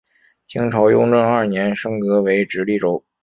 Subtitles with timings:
[0.47, 3.05] 清朝雍正二年升格为直隶州。